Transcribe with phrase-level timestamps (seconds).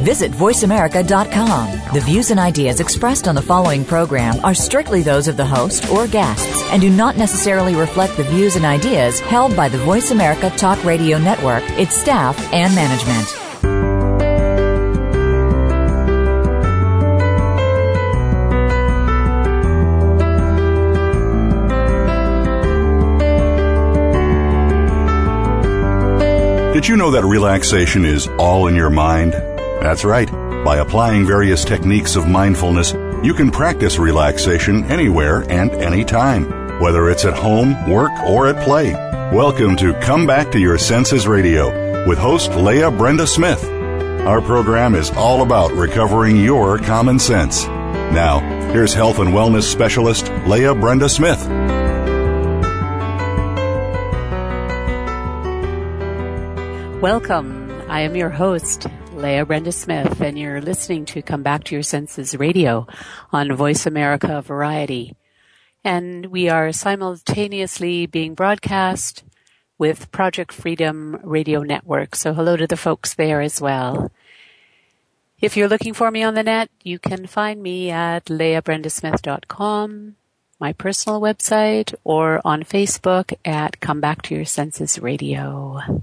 [0.00, 1.94] Visit VoiceAmerica.com.
[1.94, 5.90] The views and ideas expressed on the following program are strictly those of the host
[5.90, 10.10] or guests and do not necessarily reflect the views and ideas held by the Voice
[10.10, 13.28] America Talk Radio Network, its staff, and management.
[26.72, 29.49] Did you know that relaxation is all in your mind?
[29.80, 30.30] That's right.
[30.62, 32.92] By applying various techniques of mindfulness,
[33.24, 36.44] you can practice relaxation anywhere and anytime,
[36.80, 38.92] whether it's at home, work, or at play.
[39.32, 43.64] Welcome to Come Back to Your Senses Radio with host Leah Brenda Smith.
[43.64, 47.64] Our program is all about recovering your common sense.
[47.66, 48.40] Now,
[48.72, 51.40] here's health and wellness specialist Leah Brenda Smith.
[57.00, 57.60] Welcome.
[57.88, 58.86] I am your host,
[59.20, 62.86] Leah Brenda Smith, and you're listening to Come Back to Your Senses Radio
[63.30, 65.14] on Voice America Variety.
[65.84, 69.22] And we are simultaneously being broadcast
[69.76, 72.16] with Project Freedom Radio Network.
[72.16, 74.10] So hello to the folks there as well.
[75.38, 80.16] If you're looking for me on the net, you can find me at leahbrendasmith.com,
[80.58, 86.02] my personal website, or on Facebook at Come Back to Your Senses Radio.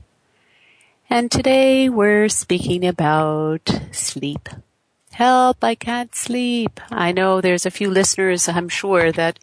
[1.10, 4.50] And today we're speaking about sleep.
[5.12, 6.82] Help, I can't sleep.
[6.92, 9.40] I know there's a few listeners, I'm sure, that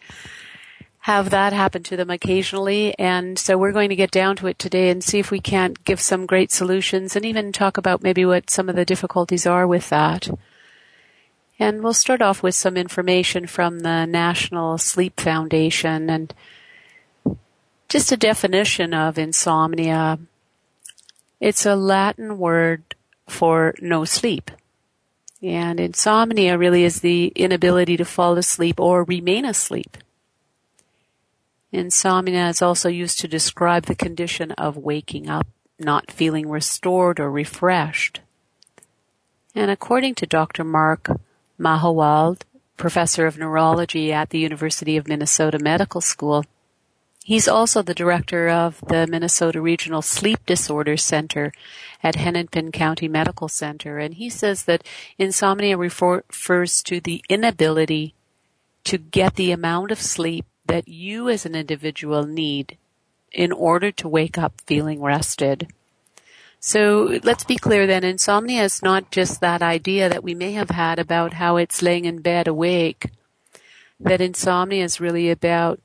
[0.99, 2.93] have that happen to them occasionally.
[2.99, 5.83] And so we're going to get down to it today and see if we can't
[5.85, 9.65] give some great solutions and even talk about maybe what some of the difficulties are
[9.65, 10.29] with that.
[11.57, 16.31] And we'll start off with some information from the National Sleep Foundation and
[17.89, 20.19] just a definition of insomnia.
[21.39, 22.95] It's a Latin word
[23.27, 24.51] for no sleep.
[25.41, 29.97] And insomnia really is the inability to fall asleep or remain asleep.
[31.71, 35.47] Insomnia is also used to describe the condition of waking up,
[35.77, 38.21] not feeling restored or refreshed.
[39.53, 40.63] And according to Dr.
[40.63, 41.09] Mark
[41.59, 42.43] Mahowald,
[42.77, 46.45] professor of neurology at the University of Minnesota Medical School,
[47.25, 51.51] he's also the director of the Minnesota Regional Sleep Disorders Center
[52.03, 53.97] at Hennepin County Medical Center.
[53.97, 54.85] And he says that
[55.17, 58.13] insomnia refers to the inability
[58.83, 62.77] to get the amount of sleep that you as an individual need
[63.31, 65.67] in order to wake up feeling rested.
[66.59, 70.69] So let's be clear then, insomnia is not just that idea that we may have
[70.69, 73.09] had about how it's laying in bed awake.
[73.99, 75.79] That insomnia is really about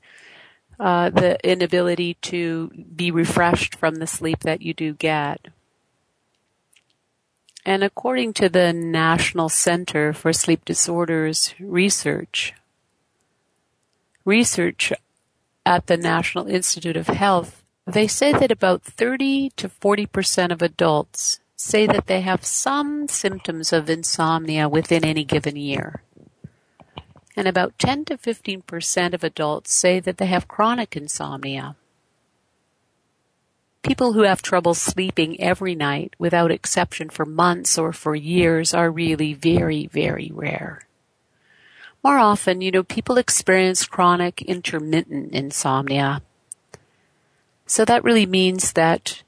[0.81, 5.49] uh, the inability to be refreshed from the sleep that you do get.
[7.63, 12.53] And according to the National Center for Sleep Disorders research,
[14.25, 14.91] research
[15.63, 21.39] at the National Institute of Health, they say that about 30 to 40% of adults
[21.55, 26.01] say that they have some symptoms of insomnia within any given year.
[27.35, 31.75] And about 10 to 15% of adults say that they have chronic insomnia.
[33.83, 38.91] People who have trouble sleeping every night without exception for months or for years are
[38.91, 40.85] really very, very rare.
[42.03, 46.21] More often, you know, people experience chronic intermittent insomnia.
[47.65, 49.23] So that really means that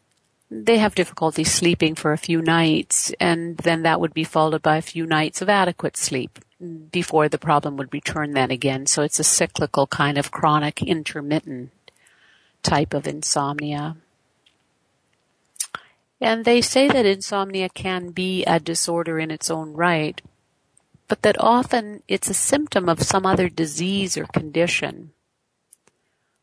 [0.52, 4.78] they have difficulty sleeping for a few nights and then that would be followed by
[4.78, 6.92] a few nights of adequate sleep Mm.
[6.92, 8.86] before the problem would return then again.
[8.86, 11.72] So it's a cyclical kind of chronic intermittent
[12.62, 13.98] type of insomnia.
[16.22, 20.22] And they say that insomnia can be a disorder in its own right,
[21.10, 25.12] but that often it's a symptom of some other disease or condition.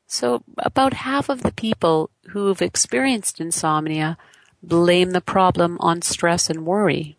[0.06, 4.18] So about half of the people who've experienced insomnia
[4.62, 7.16] blame the problem on stress and worry.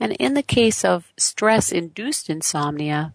[0.00, 3.12] And in the case of stress-induced insomnia,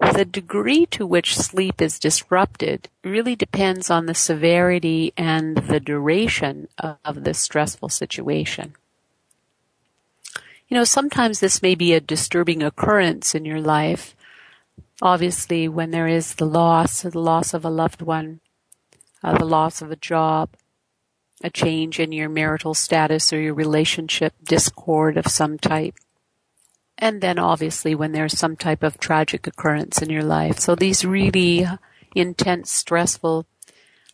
[0.00, 6.68] the degree to which sleep is disrupted really depends on the severity and the duration
[6.78, 8.74] of the stressful situation.
[10.68, 14.14] You know, sometimes this may be a disturbing occurrence in your life.
[15.00, 18.40] Obviously, when there is the loss, the loss of a loved one,
[19.22, 20.50] uh, the loss of a job,
[21.42, 25.94] a change in your marital status or your relationship discord of some type.
[26.96, 30.58] And then obviously when there's some type of tragic occurrence in your life.
[30.58, 31.66] So these really
[32.14, 33.46] intense, stressful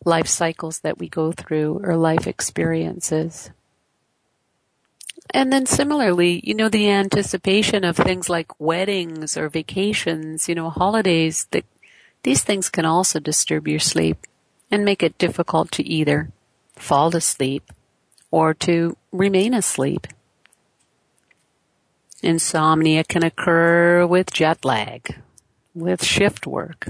[0.05, 3.50] life cycles that we go through or life experiences.
[5.31, 10.69] And then similarly, you know, the anticipation of things like weddings or vacations, you know,
[10.69, 11.65] holidays, that
[12.23, 14.27] these things can also disturb your sleep
[14.70, 16.31] and make it difficult to either
[16.76, 17.73] fall asleep
[18.31, 20.06] or to remain asleep.
[22.23, 25.21] Insomnia can occur with jet lag,
[25.75, 26.88] with shift work,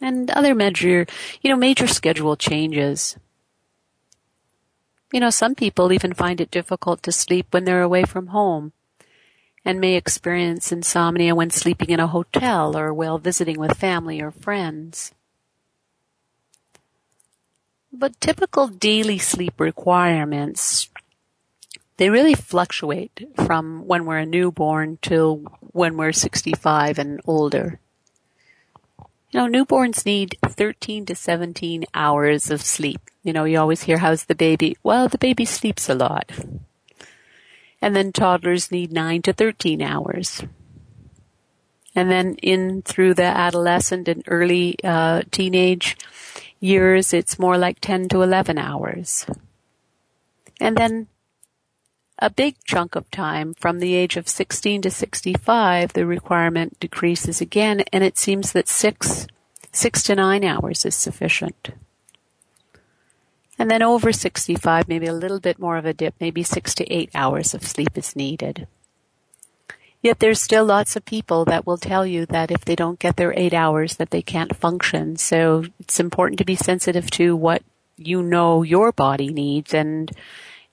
[0.00, 1.06] and other major,
[1.42, 3.16] you know, major schedule changes.
[5.12, 8.72] You know, some people even find it difficult to sleep when they're away from home
[9.64, 14.30] and may experience insomnia when sleeping in a hotel or while visiting with family or
[14.30, 15.12] friends.
[17.92, 20.88] But typical daily sleep requirements,
[21.96, 25.38] they really fluctuate from when we're a newborn till
[25.72, 27.80] when we're 65 and older.
[29.30, 33.00] You know, newborns need 13 to 17 hours of sleep.
[33.22, 34.76] You know, you always hear, how's the baby?
[34.82, 36.32] Well, the baby sleeps a lot.
[37.82, 40.42] And then toddlers need 9 to 13 hours.
[41.94, 45.96] And then in through the adolescent and early uh, teenage
[46.60, 49.26] years, it's more like 10 to 11 hours.
[50.60, 51.08] And then
[52.18, 57.40] a big chunk of time from the age of 16 to 65, the requirement decreases
[57.40, 59.26] again, and it seems that six,
[59.72, 61.70] six to nine hours is sufficient.
[63.58, 66.92] And then over 65, maybe a little bit more of a dip, maybe six to
[66.92, 68.66] eight hours of sleep is needed.
[70.02, 73.16] Yet there's still lots of people that will tell you that if they don't get
[73.16, 75.16] their eight hours that they can't function.
[75.16, 77.62] So it's important to be sensitive to what
[77.98, 80.10] you know your body needs and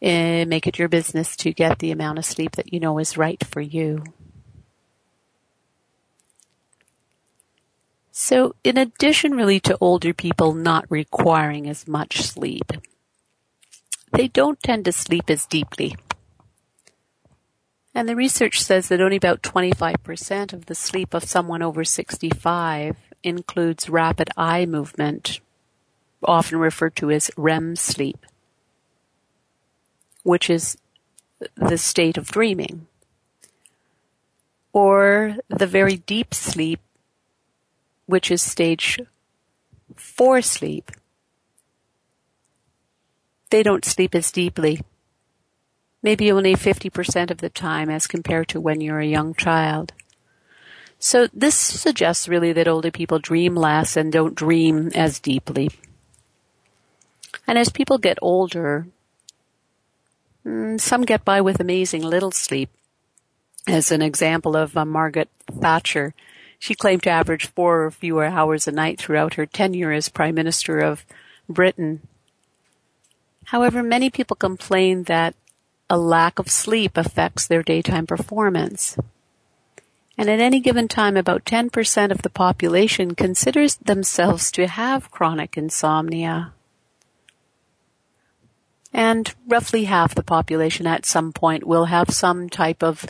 [0.02, 3.18] uh, make it your business to get the amount of sleep that you know is
[3.18, 4.04] right for you.
[8.12, 12.72] So in addition really to older people not requiring as much sleep,
[14.14, 15.96] they don't tend to sleep as deeply.
[17.98, 22.96] And the research says that only about 25% of the sleep of someone over 65
[23.24, 25.40] includes rapid eye movement,
[26.24, 28.24] often referred to as REM sleep,
[30.22, 30.78] which is
[31.56, 32.86] the state of dreaming,
[34.74, 36.80] or the very deep sleep,
[38.06, 39.00] which is stage
[39.96, 40.92] four sleep.
[43.50, 44.82] They don't sleep as deeply
[46.08, 49.92] maybe only 50% of the time as compared to when you're a young child.
[51.00, 55.70] So this suggests really that older people dream less and don't dream as deeply.
[57.46, 58.88] And as people get older,
[60.46, 62.70] mm, some get by with amazing little sleep.
[63.68, 65.28] As an example of uh, Margaret
[65.60, 66.14] Thatcher,
[66.58, 70.36] she claimed to average four or fewer hours a night throughout her tenure as Prime
[70.36, 71.06] Minister of
[71.50, 72.00] Britain.
[73.48, 75.36] However, many people complain that
[75.90, 78.98] a lack of sleep affects their daytime performance.
[80.18, 85.58] And at any given time, about 10% of the population considers themselves to have chronic
[85.58, 86.54] insomnia.
[88.92, 93.06] And roughly half the population at some point will have some type of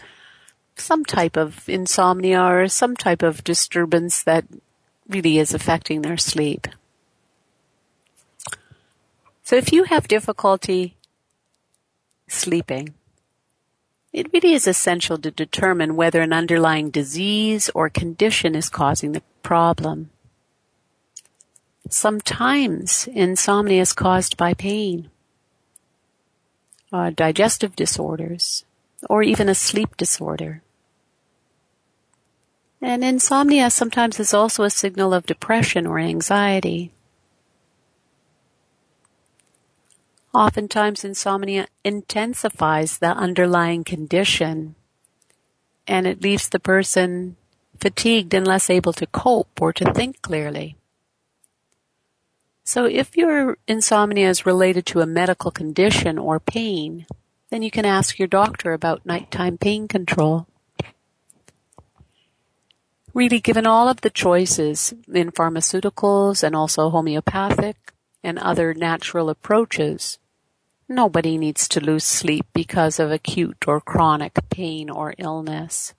[0.75, 4.45] some type of insomnia or some type of disturbance that
[5.07, 6.67] really is affecting their sleep.
[9.43, 10.96] So if you have difficulty
[12.27, 12.93] sleeping.
[14.13, 19.21] It really is essential to determine whether an underlying disease or condition is causing the
[19.43, 20.09] problem.
[21.89, 25.09] Sometimes insomnia is caused by pain,
[26.91, 28.65] uh, digestive disorders,
[29.09, 30.61] or even a sleep disorder.
[32.81, 36.91] And insomnia sometimes is also a signal of depression or anxiety.
[40.37, 44.75] Oftentimes insomnia intensifies the underlying condition
[45.87, 47.37] and it leaves the person
[47.79, 50.75] fatigued and less able to cope or to think clearly.
[52.63, 57.07] So if your insomnia is related to a medical condition or pain,
[57.49, 60.45] then you can ask your doctor about nighttime pain control.
[63.11, 67.91] Really, given all of the choices in pharmaceuticals and also homeopathic
[68.23, 70.19] and other natural approaches,
[70.89, 75.93] Nobody needs to lose sleep because of acute or chronic pain or illness.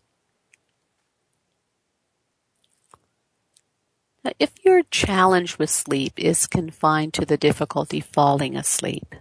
[4.25, 9.15] Now, if your challenge with sleep is confined to the difficulty falling asleep,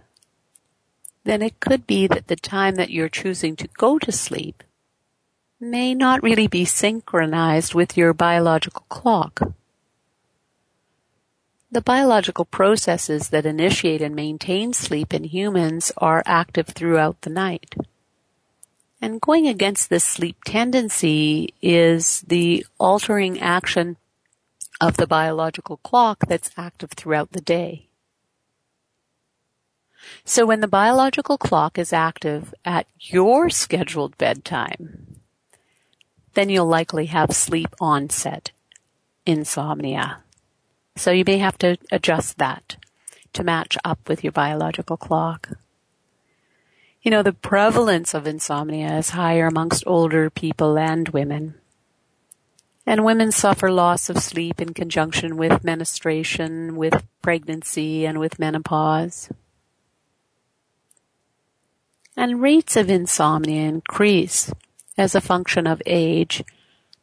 [1.24, 4.62] then it could be that the time that you're choosing to go to sleep
[5.60, 9.52] may not really be synchronized with your biological clock.
[11.70, 17.74] The biological processes that initiate and maintain sleep in humans are active throughout the night.
[19.02, 23.98] And going against this sleep tendency is the altering action
[24.80, 27.88] of the biological clock that's active throughout the day.
[30.24, 35.20] So when the biological clock is active at your scheduled bedtime,
[36.32, 38.52] then you'll likely have sleep onset
[39.26, 40.22] insomnia.
[40.98, 42.76] So you may have to adjust that
[43.32, 45.50] to match up with your biological clock.
[47.02, 51.54] You know, the prevalence of insomnia is higher amongst older people and women.
[52.84, 59.28] And women suffer loss of sleep in conjunction with menstruation, with pregnancy, and with menopause.
[62.16, 64.52] And rates of insomnia increase
[64.96, 66.42] as a function of age,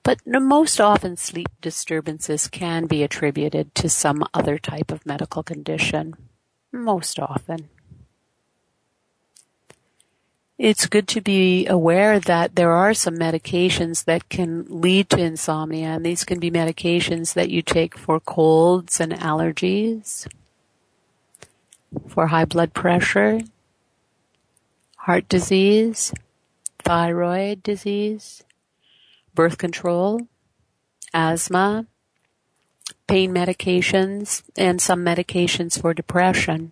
[0.06, 6.14] but most often sleep disturbances can be attributed to some other type of medical condition.
[6.72, 7.70] Most often.
[10.60, 15.88] It's good to be aware that there are some medications that can lead to insomnia,
[15.88, 20.28] and these can be medications that you take for colds and allergies,
[22.08, 23.40] for high blood pressure,
[24.98, 26.14] heart disease,
[26.84, 28.45] thyroid disease,
[29.36, 30.28] birth control,
[31.14, 31.86] asthma,
[33.08, 36.72] pain medications, and some medications for depression.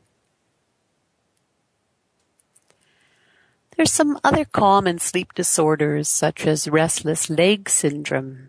[3.75, 8.48] There's some other common sleep disorders such as restless leg syndrome,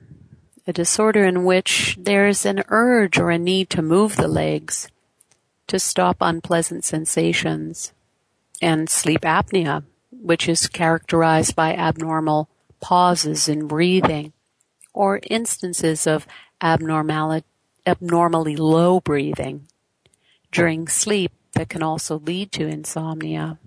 [0.67, 4.89] a disorder in which there's an urge or a need to move the legs
[5.67, 7.93] to stop unpleasant sensations,
[8.61, 12.49] and sleep apnea, which is characterized by abnormal
[12.85, 14.35] pauses in breathing
[14.93, 16.27] or instances of
[16.61, 17.43] abnormally
[18.57, 19.67] low breathing
[20.53, 23.59] during sleep that can also lead to insomnia.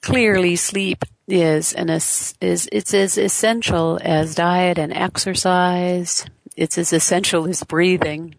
[0.00, 6.26] clearly sleep is an is it's as essential as diet and exercise.
[6.56, 8.34] It's as essential as breathing.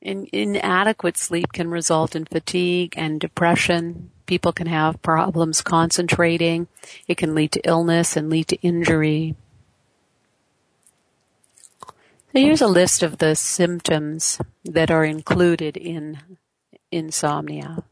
[0.00, 4.10] In, inadequate sleep can result in fatigue and depression.
[4.26, 6.68] People can have problems concentrating.
[7.06, 9.36] It can lead to illness and lead to injury.
[12.32, 16.18] So here's a list of the symptoms that are included in
[16.90, 17.84] insomnia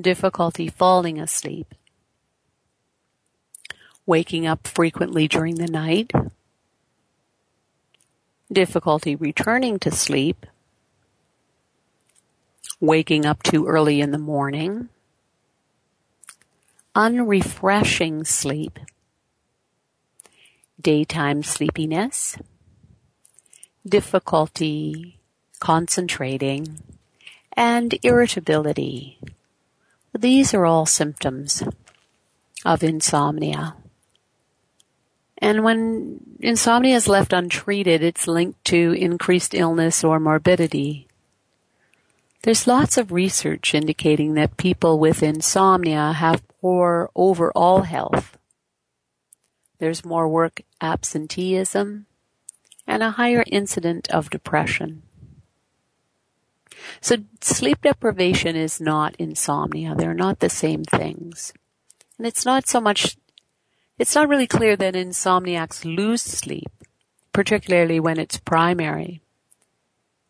[0.00, 1.74] difficulty falling asleep,
[4.06, 6.10] waking up frequently during the night,
[8.52, 10.46] difficulty returning to sleep,
[12.80, 14.88] waking up too early in the morning,
[16.94, 18.78] unrefreshing sleep,
[20.80, 22.38] daytime sleepiness,
[23.86, 25.20] difficulty
[25.60, 26.78] concentrating,
[27.52, 29.18] and irritability.
[30.18, 31.62] These are all symptoms
[32.64, 33.76] of insomnia.
[35.38, 41.09] And when insomnia is left untreated, it's linked to increased illness or morbidity.
[42.42, 48.38] There's lots of research indicating that people with insomnia have poor overall health.
[49.78, 52.06] There's more work absenteeism
[52.86, 55.02] and a higher incident of depression.
[57.02, 59.94] So sleep deprivation is not insomnia.
[59.94, 61.52] They're not the same things.
[62.16, 63.16] And it's not so much,
[63.98, 66.70] it's not really clear that insomniacs lose sleep,
[67.32, 69.22] particularly when it's primary.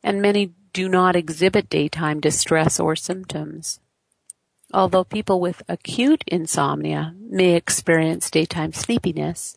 [0.02, 3.81] And many do not exhibit daytime distress or symptoms.
[4.73, 9.57] Although people with acute insomnia may experience daytime sleepiness,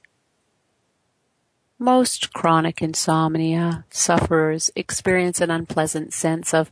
[1.77, 6.71] most chronic insomnia sufferers experience an unpleasant sense of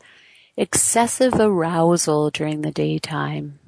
[0.57, 3.59] excessive arousal during the daytime.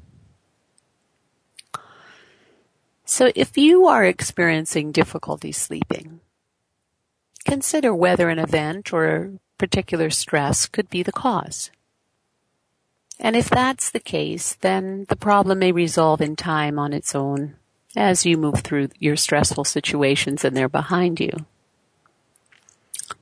[3.05, 6.21] So if you are experiencing difficulty sleeping,
[7.45, 11.71] consider whether an event or particular stress could be the cause.
[13.17, 17.55] And if that's the case, then the problem may resolve in time on its own
[17.95, 21.31] as you move through your stressful situations and they're behind you.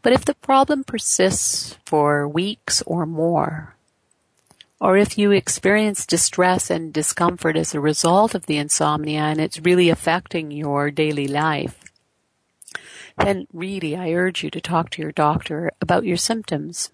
[0.01, 3.75] But if the problem persists for weeks or more,
[4.79, 9.60] or if you experience distress and discomfort as a result of the insomnia and it's
[9.60, 11.90] really affecting your daily life,
[13.18, 16.91] then really I urge you to talk to your doctor about your symptoms.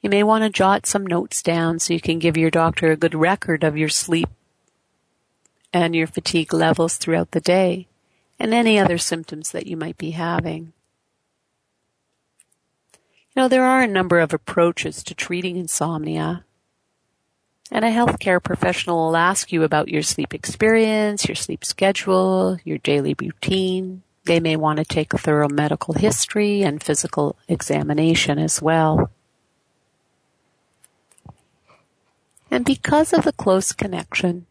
[0.00, 2.96] You may want to jot some notes down so you can give your doctor a
[2.96, 4.28] good record of your sleep
[5.72, 7.88] and your fatigue levels throughout the day
[8.38, 10.72] and any other symptoms that you might be having.
[13.34, 16.44] You know, there are a number of approaches to treating insomnia.
[17.70, 22.78] And a healthcare professional will ask you about your sleep experience, your sleep schedule, your
[22.78, 24.02] daily routine.
[24.26, 29.08] They may want to take a thorough medical history and physical examination as well.
[32.50, 34.46] And because of the close connection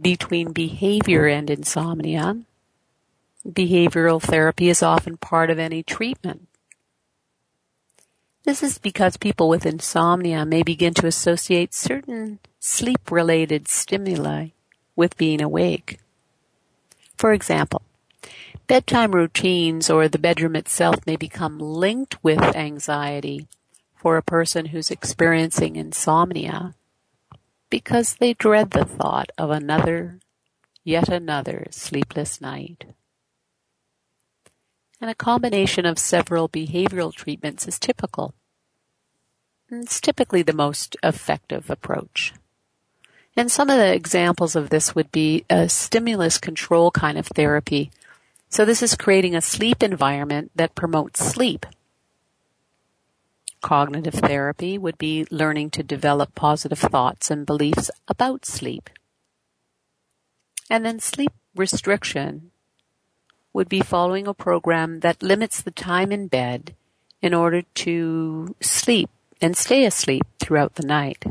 [0.00, 2.36] between behavior and insomnia,
[3.44, 6.46] behavioral therapy is often part of any treatment.
[8.44, 14.50] This is because people with insomnia may begin to associate certain sleep related stimuli
[14.94, 15.98] with being awake.
[17.16, 17.82] For example,
[18.66, 23.46] bedtime routines or the bedroom itself may become linked with anxiety
[23.94, 26.74] for a person who's experiencing insomnia
[27.70, 30.20] because they dread the thought of another,
[30.84, 32.84] yet another sleepless night.
[35.00, 38.34] And a combination of several behavioral treatments is typical.
[39.68, 42.32] It's typically the most effective approach.
[43.36, 47.90] And some of the examples of this would be a stimulus control kind of therapy.
[48.48, 51.66] So this is creating a sleep environment that promotes sleep
[53.66, 58.88] cognitive therapy would be learning to develop positive thoughts and beliefs about sleep.
[60.70, 62.52] And then sleep restriction
[63.52, 66.76] would be following a program that limits the time in bed
[67.20, 69.10] in order to sleep
[69.40, 71.24] and stay asleep throughout the night.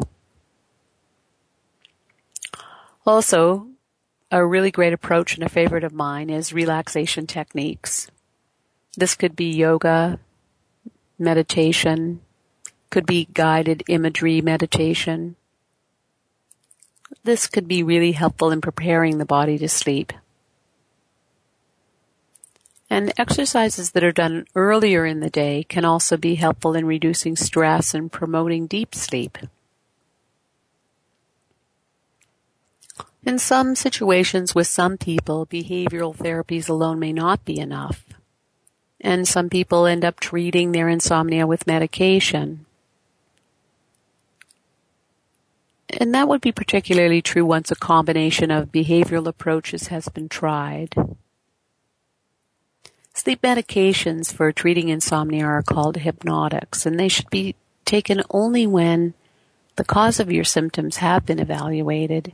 [3.05, 3.67] Also,
[4.31, 8.09] a really great approach and a favorite of mine is relaxation techniques.
[8.97, 10.19] This could be yoga,
[11.19, 12.21] meditation,
[12.89, 15.35] could be guided imagery meditation.
[17.23, 20.13] This could be really helpful in preparing the body to sleep.
[22.89, 27.35] And exercises that are done earlier in the day can also be helpful in reducing
[27.35, 29.37] stress and promoting deep sleep.
[33.25, 38.05] In some situations with some people, behavioral therapies alone may not be enough.
[39.01, 42.67] And some people end up treating their insomnia with medication.
[45.89, 50.93] And that would be particularly true once a combination of behavioral approaches has been tried.
[53.15, 59.15] Sleep medications for treating insomnia are called hypnotics, and they should be taken only when
[59.77, 62.33] the cause of your symptoms have been evaluated.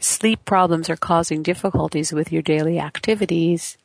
[0.00, 3.76] Sleep problems are causing difficulties with your daily activities.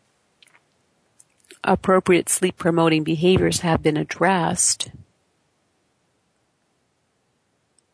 [1.63, 4.91] Appropriate sleep promoting behaviors have been addressed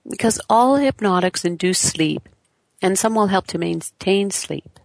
[0.09, 2.27] because all hypnotics induce sleep,
[2.81, 4.79] and some will help to maintain sleep.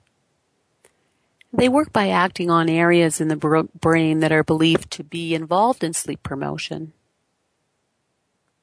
[1.53, 5.83] They work by acting on areas in the brain that are believed to be involved
[5.83, 6.93] in sleep promotion.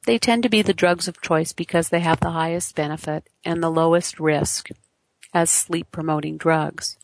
[0.05, 3.63] They tend to be the drugs of choice because they have the highest benefit and
[3.63, 4.69] the lowest risk
[5.33, 6.97] as sleep promoting drugs.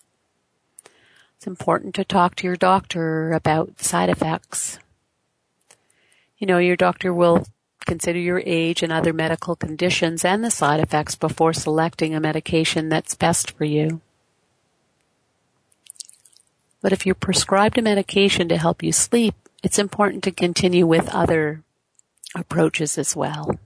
[1.37, 4.79] It's important to talk to your doctor about side effects.
[6.37, 7.45] You know, your doctor will
[7.85, 12.89] consider your age and other medical conditions and the side effects before selecting a medication
[12.89, 14.01] that's best for you.
[16.81, 21.09] But if you're prescribed a medication to help you sleep, it's important to continue with
[21.09, 21.63] other
[22.35, 23.59] approaches as well.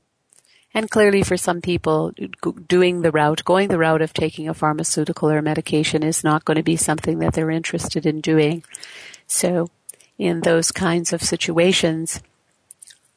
[0.73, 2.13] And clearly for some people,
[2.67, 6.57] doing the route, going the route of taking a pharmaceutical or medication is not going
[6.57, 8.63] to be something that they're interested in doing.
[9.27, 9.69] So
[10.17, 12.23] in those kinds of situations,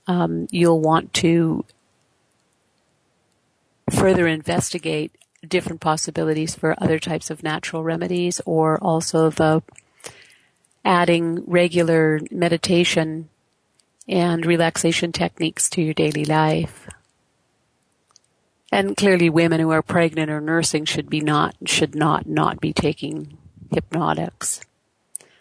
[0.06, 1.64] um, you'll want to
[3.90, 5.12] further investigate
[5.46, 9.62] different possibilities for other types of natural remedies or also the
[10.84, 13.28] adding regular meditation
[14.08, 16.88] and relaxation techniques to your daily life.
[18.72, 22.72] And clearly women who are pregnant or nursing should be not, should not, not be
[22.72, 23.38] taking
[23.72, 24.60] hypnotics.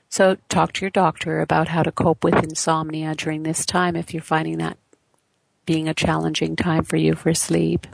[0.10, 4.14] So talk to your doctor about how to cope with insomnia during this time if
[4.14, 4.78] you're finding that
[5.66, 7.88] being a challenging time for you for sleep.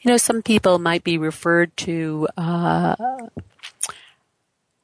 [0.00, 2.94] You know, some people might be referred to uh,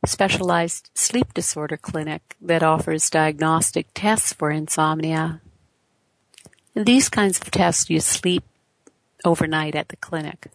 [0.06, 5.40] specialized sleep disorder clinic that offers diagnostic tests for insomnia.
[6.74, 8.44] These kinds of tests you sleep
[9.24, 10.48] overnight at the clinic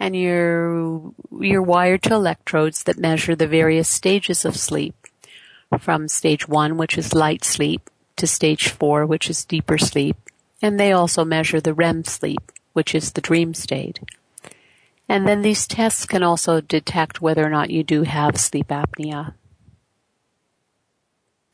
[0.00, 4.94] and you're, you're wired to electrodes that measure the various stages of sleep
[5.78, 10.16] from stage one, which is light sleep, to stage four, which is deeper sleep,
[10.62, 14.00] and they also measure the REM sleep, which is the dream state.
[15.08, 19.34] And then these tests can also detect whether or not you do have sleep apnea.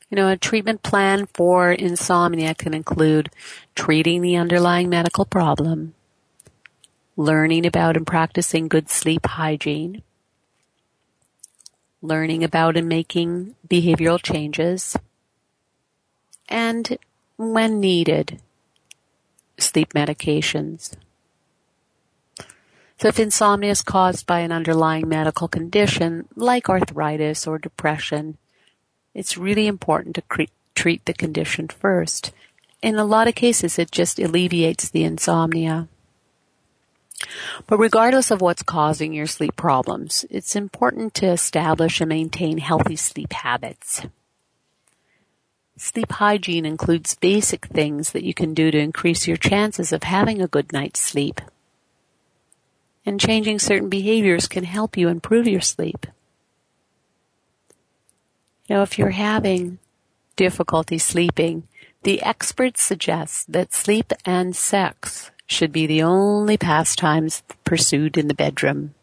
[0.09, 3.29] You know, a treatment plan for insomnia can include
[3.75, 5.93] treating the underlying medical problem,
[7.15, 10.03] learning about and practicing good sleep hygiene,
[12.01, 14.95] learning about and making behavioral changes,
[16.47, 16.97] and
[17.37, 18.41] when needed,
[19.57, 20.95] sleep medications.
[23.05, 28.39] So if insomnia is caused by an underlying medical condition like arthritis or depression,
[29.13, 32.31] it's really important to cre- treat the condition first.
[32.81, 35.87] In a lot of cases, it just alleviates the insomnia.
[37.67, 42.95] But regardless of what's causing your sleep problems, it's important to establish and maintain healthy
[42.95, 44.01] sleep habits.
[45.77, 50.41] Sleep hygiene includes basic things that you can do to increase your chances of having
[50.41, 51.39] a good night's sleep.
[53.05, 56.07] And changing certain behaviors can help you improve your sleep.
[58.67, 59.77] You know, if you're having
[60.35, 61.67] difficulty sleeping,
[62.03, 68.33] the experts suggest that sleep and sex should be the only pastimes pursued in the
[68.33, 68.95] bedroom.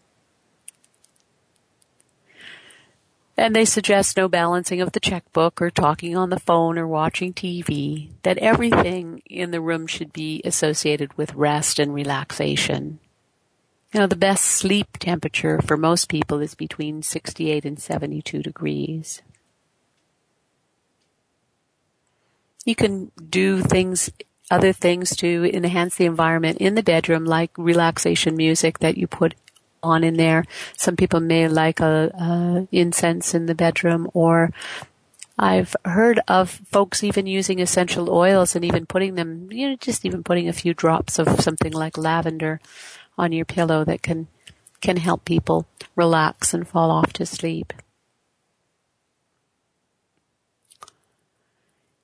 [3.37, 7.33] And they suggest no balancing of the checkbook or talking on the phone or watching
[7.33, 12.99] TV, that everything in the room should be associated with rest and relaxation.
[13.93, 19.21] You know, the best sleep temperature for most people is between 68 and 72 degrees.
[22.65, 24.11] You can do things
[24.51, 29.35] other things to enhance the environment in the bedroom, like relaxation music that you put
[29.83, 30.45] on in there.
[30.77, 34.53] Some people may like a, a incense in the bedroom, or
[35.39, 40.05] I've heard of folks even using essential oils and even putting them, you know, just
[40.05, 42.61] even putting a few drops of something like lavender
[43.17, 44.29] on your pillow that can
[44.81, 47.73] can help people relax and fall off to sleep.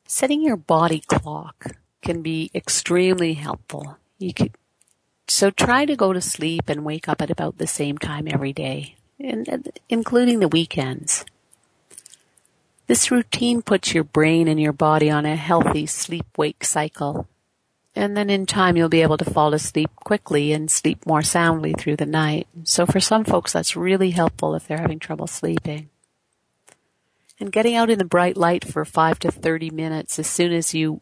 [0.07, 3.99] Setting your body clock can be extremely helpful.
[4.19, 4.53] You could,
[5.27, 8.53] so try to go to sleep and wake up at about the same time every
[8.53, 8.97] day,
[9.89, 11.25] including the weekends.
[12.87, 17.29] This routine puts your brain and your body on a healthy sleep-wake cycle.
[17.99, 21.73] And then in time you'll be able to fall asleep quickly and sleep more soundly
[21.73, 22.47] through the night.
[22.63, 25.91] So for some folks that's really helpful if they're having trouble sleeping.
[27.41, 30.75] And getting out in the bright light for 5 to 30 minutes as soon as
[30.75, 31.01] you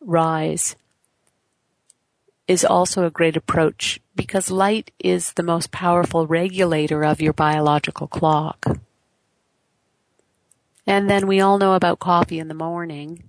[0.00, 0.74] rise
[2.48, 8.08] is also a great approach because light is the most powerful regulator of your biological
[8.08, 8.66] clock.
[10.88, 13.22] And then we all know about coffee in the morning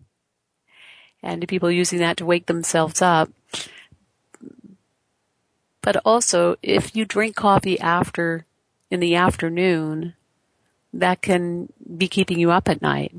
[1.21, 3.29] and people using that to wake themselves up.
[5.81, 8.45] But also, if you drink coffee after,
[8.91, 10.13] in the afternoon,
[10.93, 13.13] that can be keeping you up at night.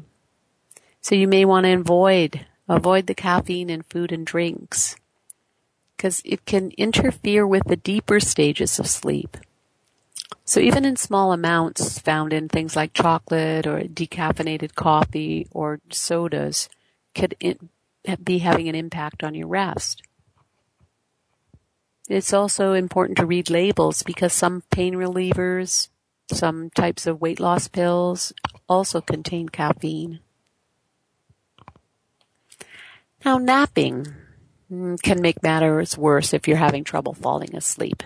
[1.01, 4.97] So you may want to avoid Avoid the caffeine in food and drinks
[5.97, 9.39] because it can interfere with the deeper stages of sleep.
[10.45, 16.69] So even in small amounts found in things like chocolate or decaffeinated coffee or sodas
[17.15, 17.35] could
[18.17, 20.03] be having an impact on your rest.
[22.09, 25.89] It's also important to read labels because some pain relievers,
[26.33, 28.33] some types of weight loss pills
[28.69, 30.21] also contain caffeine.
[33.25, 34.07] Now napping
[34.73, 38.03] mm, can make matters worse if you're having trouble falling asleep.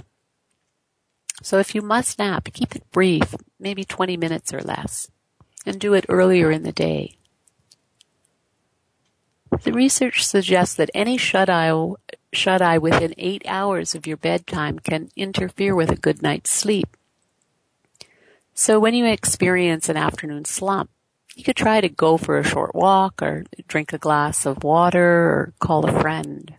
[1.42, 5.10] So if you must nap, keep it brief, maybe 20 minutes or less,
[5.66, 7.18] and do it earlier in the day.
[9.60, 11.92] The research suggests that any shut-eye,
[12.32, 16.96] shut-eye within eight hours of your bedtime can interfere with a good night's sleep.
[18.54, 20.90] So when you experience an afternoon slump,
[21.36, 25.00] you could try to go for a short walk or drink a glass of water
[25.00, 26.54] or call a friend.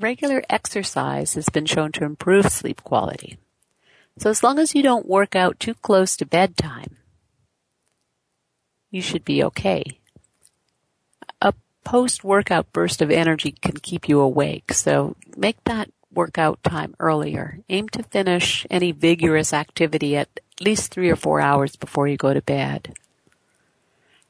[0.00, 3.36] Regular exercise has been shown to improve sleep quality.
[4.18, 6.96] So as long as you don't work out too close to bedtime,
[8.90, 9.84] you should be okay.
[11.40, 17.60] A post-workout burst of energy can keep you awake, so make that workout time earlier.
[17.68, 22.34] Aim to finish any vigorous activity at least three or four hours before you go
[22.34, 22.94] to bed.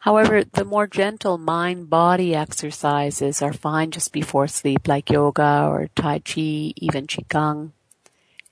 [0.00, 6.20] However, the more gentle mind-body exercises are fine just before sleep, like yoga or Tai
[6.20, 7.72] Chi, even Qigong,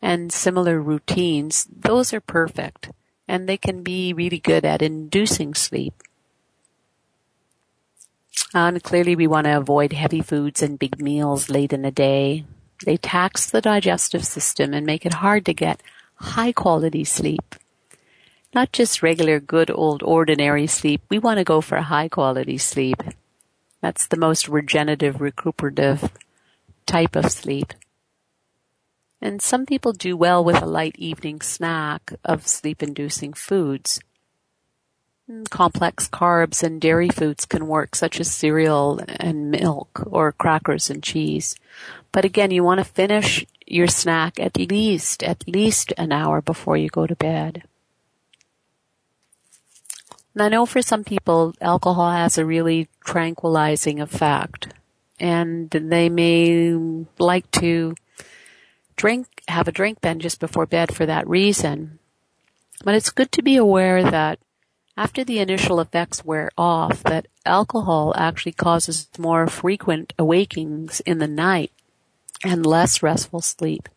[0.03, 1.67] and similar routines.
[1.75, 2.91] Those are perfect,
[3.29, 5.93] and they can be really good at inducing sleep.
[8.55, 12.47] And clearly we want to avoid heavy foods and big meals late in the day.
[12.85, 15.83] They tax the digestive system and make it hard to get
[16.15, 17.55] high quality sleep.
[18.55, 21.03] Not just regular good old ordinary sleep.
[21.11, 23.03] We want to go for high quality sleep.
[23.83, 26.11] That's the most regenerative, recuperative
[26.87, 27.75] type of sleep.
[29.21, 34.01] And some people do well with a light evening snack of sleep inducing foods.
[35.29, 40.89] Mm, complex carbs and dairy foods can work, such as cereal and milk or crackers
[40.89, 41.57] and cheese.
[42.13, 46.77] But again, you want to finish your snack at least, at least an hour before
[46.77, 47.65] you go to bed.
[50.35, 54.69] And I know for some people, alcohol has a really tranquilizing effect.
[55.19, 56.73] And they may
[57.19, 57.97] like to
[58.99, 61.99] drink, have a drink then just before bed for that reason.
[62.85, 64.39] But it's good to be aware that
[64.97, 71.29] after the initial effects wear off, that alcohol actually causes more frequent awakings in the
[71.29, 71.73] night
[72.45, 73.89] and less restful sleep.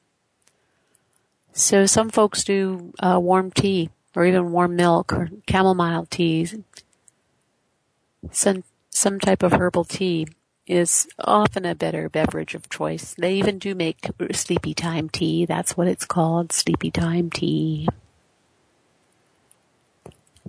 [1.54, 6.56] So some folks do uh, warm tea or even warm milk or chamomile teas.
[8.32, 10.28] Some, some type of herbal tea
[10.68, 13.16] is often a better beverage of choice.
[13.18, 15.46] They even do make sleepy time tea.
[15.46, 17.88] That's what it's called, sleepy time tea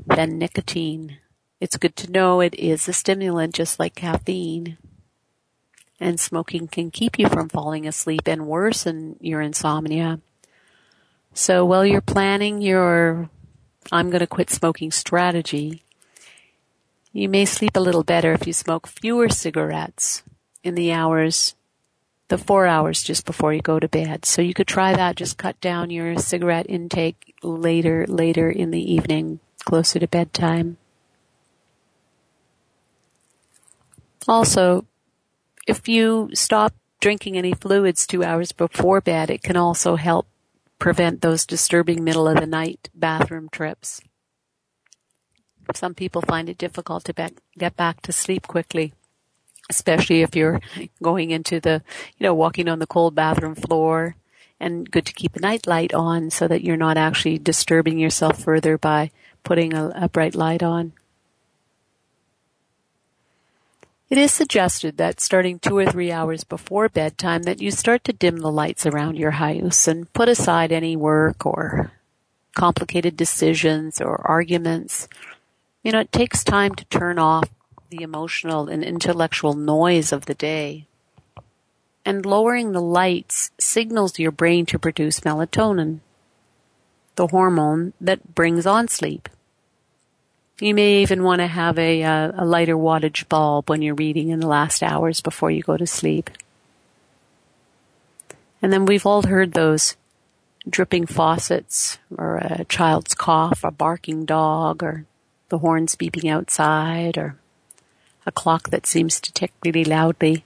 [0.07, 1.19] Then nicotine.
[1.61, 4.79] It's good to know it is a stimulant just like caffeine.
[6.01, 10.21] And smoking can keep you from falling asleep and worsen your insomnia.
[11.35, 13.31] So while you're planning your
[13.91, 15.85] I'm going to quit smoking strategy,
[17.13, 20.23] you may sleep a little better if you smoke fewer cigarettes
[20.65, 21.55] in the hours,
[22.29, 24.25] the four hours just before you go to bed.
[24.25, 28.93] So you could try that, just cut down your cigarette intake later, later in the
[28.93, 30.79] evening closer to bedtime.
[34.27, 34.87] Also,
[35.67, 40.27] if you stop drinking any fluids two hours before bed, it can also help
[40.79, 44.01] prevent those disturbing middle of the night bathroom trips.
[45.75, 48.93] Some people find it difficult to be- get back to sleep quickly,
[49.71, 50.61] especially if you're
[51.03, 51.83] going into the,
[52.19, 54.17] you know, walking on the cold bathroom floor
[54.61, 58.43] and good to keep a night light on so that you're not actually disturbing yourself
[58.43, 59.11] further by
[59.43, 60.93] putting a, a bright light on.
[64.13, 68.13] It is suggested that starting two or three hours before bedtime that you start to
[68.13, 71.93] dim the lights around your house and put aside any work or
[72.55, 75.09] complicated decisions or arguments.
[75.83, 77.49] You know, it takes time to turn off
[77.91, 80.87] the emotional and intellectual noise of the day.
[82.05, 86.01] And lowering the lights signals your brain to produce melatonin
[87.17, 89.29] the hormone that brings on sleep.
[90.61, 94.29] You may even want to have a, uh, a lighter wattage bulb when you're reading
[94.29, 96.31] in the last hours before you go to sleep.
[98.61, 99.97] And then we've all heard those
[100.69, 105.05] dripping faucets or a child's cough, a barking dog, or
[105.53, 107.37] the horns beeping outside, or
[108.25, 110.45] a clock that seems to tick really loudly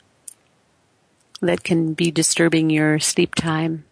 [1.40, 3.84] that can be disturbing your sleep time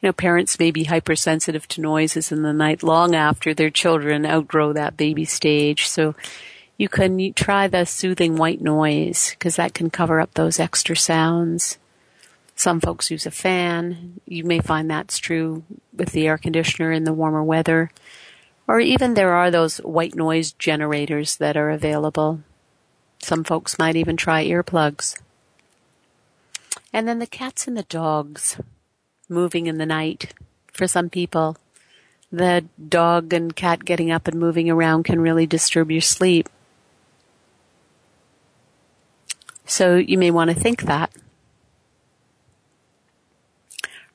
[0.00, 4.24] you know, parents may be hypersensitive to noises in the night long after their children
[4.24, 5.88] outgrow that baby stage.
[5.88, 6.14] So
[6.78, 11.76] you can try the soothing white noise because that can cover up those extra sounds.
[12.56, 14.20] Some folks use a fan.
[14.26, 15.64] You may find that's true
[15.94, 17.90] with the air conditioner in the warmer weather.
[18.70, 22.42] Or even there are those white noise generators that are available.
[23.18, 25.20] Some folks might even try earplugs.
[26.92, 28.60] And then the cats and the dogs
[29.28, 30.34] moving in the night
[30.72, 31.56] for some people.
[32.30, 36.48] The dog and cat getting up and moving around can really disturb your sleep.
[39.66, 41.10] So you may want to think that.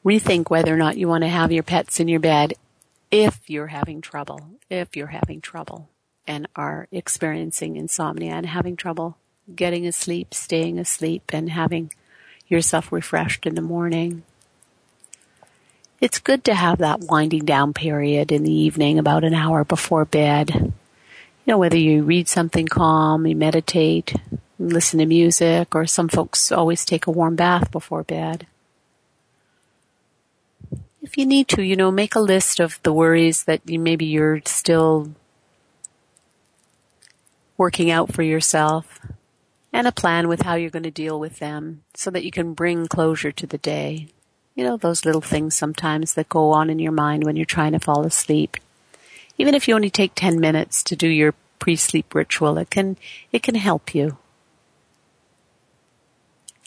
[0.05, 2.53] Rethink whether or not you want to have your pets in your bed
[3.11, 5.89] if you're having trouble, if you're having trouble
[6.27, 9.17] and are experiencing insomnia and having trouble
[9.55, 11.93] getting asleep, staying asleep and having
[12.47, 14.23] yourself refreshed in the morning
[16.01, 20.05] it's good to have that winding down period in the evening about an hour before
[20.05, 20.53] bed.
[20.53, 20.73] You
[21.47, 24.13] know, whether you read something calm, you meditate,
[24.59, 28.45] listen to music, or some folks always take a warm bath before bed.
[31.05, 34.05] If you need to, you know, make a list of the worries that you, maybe
[34.05, 35.11] you're still
[37.57, 38.99] working out for yourself
[39.71, 42.55] and a plan with how you're going to deal with them so that you can
[42.55, 44.07] bring closure to the day.
[44.55, 47.73] You know, those little things sometimes that go on in your mind when you're trying
[47.73, 48.57] to fall asleep.
[49.37, 52.57] Even if you only take 10 minutes to do your pre-sleep ritual.
[52.57, 52.97] It can,
[53.31, 54.17] it can help you.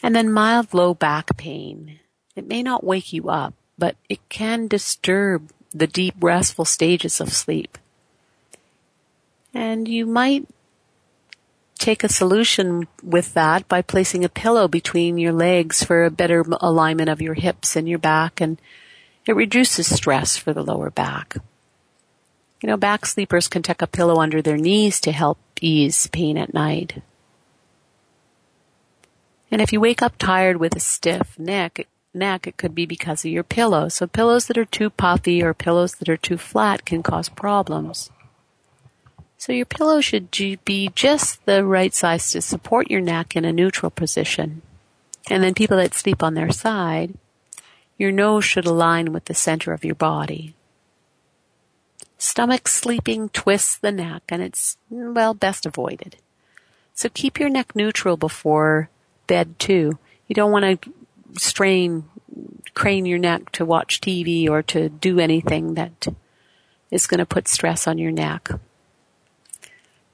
[0.01, 1.99] And then mild low back pain.
[2.37, 7.33] It may not wake you up, but it can disturb the deep restful stages of
[7.33, 7.77] sleep.
[9.53, 10.47] And you might
[11.77, 16.43] take a solution with that by placing a pillow between your legs for a better
[16.59, 18.59] alignment of your hips and your back and
[19.25, 21.37] it reduces stress for the lower back.
[22.61, 26.37] You know, back sleepers can tuck a pillow under their knees to help ease pain
[26.37, 27.01] at night.
[29.51, 33.23] And if you wake up tired with a stiff neck, neck, it could be because
[33.23, 33.89] of your pillow.
[33.89, 38.09] So pillows that are too puffy or pillows that are too flat can cause problems.
[39.37, 40.31] So your pillow should
[40.65, 44.61] be just the right size to support your neck in a neutral position.
[45.29, 47.13] And then people that sleep on their side,
[47.97, 50.55] your nose should align with the center of your body.
[52.17, 56.17] Stomach sleeping twists the neck and it's, well, best avoided.
[56.93, 58.89] So keep your neck neutral before
[59.25, 59.99] bed too.
[60.27, 60.91] You don't want to
[61.37, 62.05] strain,
[62.73, 66.07] crane your neck to watch TV or to do anything that
[66.91, 68.49] is going to put stress on your neck.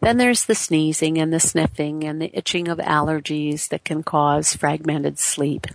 [0.01, 4.55] Then there's the sneezing and the sniffing and the itching of allergies that can cause
[4.55, 5.67] fragmented sleep.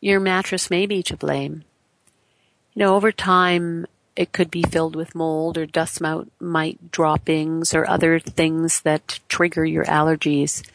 [0.00, 1.64] Your mattress may be to blame.
[2.74, 3.86] You know, over time,
[4.16, 6.00] it could be filled with mold or dust
[6.40, 10.66] mite droppings or other things that trigger your allergies.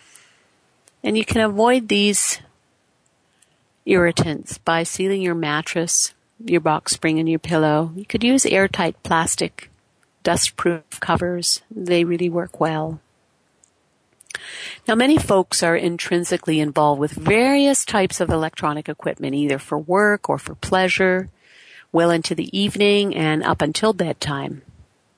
[1.04, 2.40] And you can avoid these
[3.86, 6.14] irritants by sealing your mattress,
[6.44, 7.92] your box spring, and your pillow.
[7.96, 9.70] You could use airtight plastic
[10.24, 11.62] dust-proof covers.
[11.70, 13.00] They really work well.
[14.88, 20.30] Now many folks are intrinsically involved with various types of electronic equipment, either for work
[20.30, 21.30] or for pleasure,
[21.92, 24.62] well into the evening and up until bedtime.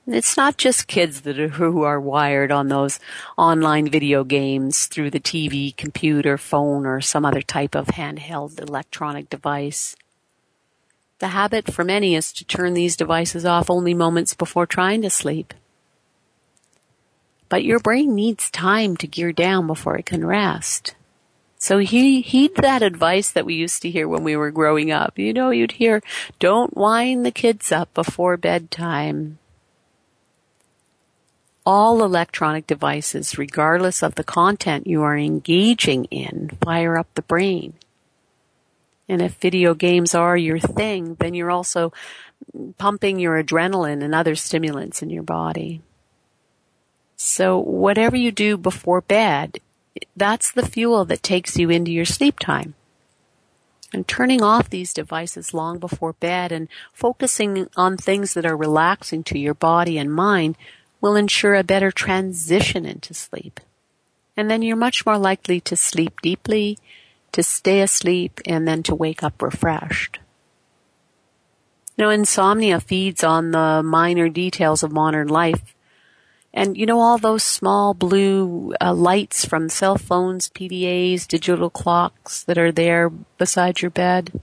[0.06, 3.00] It's not just kids that are, who are wired on those
[3.38, 9.30] online video games through the TV, computer, phone, or some other type of handheld electronic
[9.30, 9.96] device.
[11.20, 15.10] The habit for many is to turn these devices off only moments before trying to
[15.10, 15.54] sleep.
[17.48, 20.96] But your brain needs time to gear down before it can rest.
[21.58, 25.18] So he, heed that advice that we used to hear when we were growing up.
[25.18, 26.02] You know, you'd hear,
[26.40, 29.38] don't wind the kids up before bedtime.
[31.66, 37.74] All electronic devices, regardless of the content you are engaging in, fire up the brain.
[39.08, 41.94] And if video games are your thing, then you're also
[42.78, 45.82] pumping your adrenaline and other stimulants in your body.
[47.16, 49.60] So whatever you do before bed,
[50.16, 52.76] that's the fuel that takes you into your sleep time.
[53.94, 59.24] And turning off these devices long before bed and focusing on things that are relaxing
[59.26, 60.58] to your body and mind
[61.04, 63.60] will ensure a better transition into sleep.
[64.38, 66.80] And then you're much more likely to sleep deeply
[67.34, 70.20] to stay asleep and then to wake up refreshed.
[71.98, 75.76] Now, insomnia feeds on the minor details of modern life.
[76.54, 82.44] And you know, all those small blue uh, lights from cell phones, PDAs, digital clocks
[82.46, 84.40] that are there beside your bed.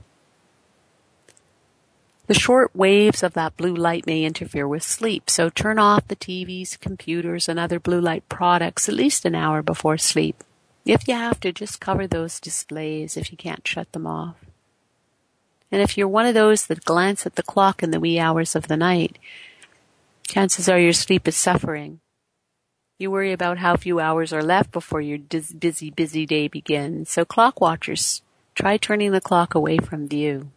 [2.30, 6.14] The short waves of that blue light may interfere with sleep, so turn off the
[6.14, 10.44] TVs, computers, and other blue light products at least an hour before sleep.
[10.84, 14.36] If you have to, just cover those displays if you can't shut them off.
[15.72, 18.54] And if you're one of those that glance at the clock in the wee hours
[18.54, 19.18] of the night,
[20.28, 21.98] chances are your sleep is suffering.
[22.96, 27.10] You worry about how few hours are left before your busy, busy day begins.
[27.10, 28.22] So clock watchers,
[28.54, 30.52] try turning the clock away from view.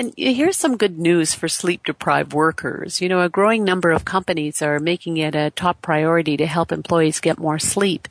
[0.00, 3.02] And here's some good news for sleep deprived workers.
[3.02, 6.72] You know, a growing number of companies are making it a top priority to help
[6.72, 8.08] employees get more sleep.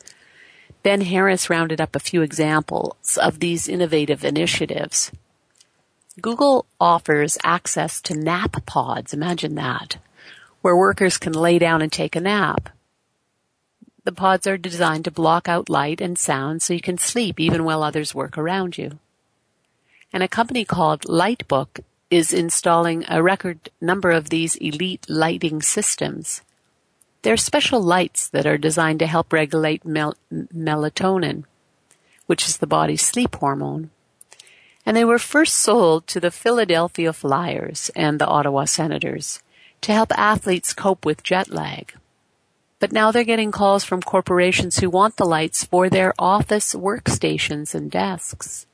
[0.84, 5.12] Ben Harris rounded up a few examples of these innovative initiatives.
[6.22, 9.98] Google offers access to nap pods, imagine that,
[10.62, 12.70] where workers can lay down and take a nap.
[14.04, 17.64] The pods are designed to block out light and sound so you can sleep even
[17.64, 19.00] while others work around you
[20.12, 26.42] and a company called Litebook is installing a record number of these elite lighting systems.
[27.22, 31.44] They're special lights that are designed to help regulate mel- melatonin,
[32.26, 33.92] which is the body's sleep hormone.
[34.86, 39.42] And they were first sold to the Philadelphia Flyers and the Ottawa Senators
[39.82, 41.94] to help athletes cope with jet lag.
[42.80, 47.76] But now they're getting calls from corporations who want the lights for their office workstations
[47.76, 48.66] and desks.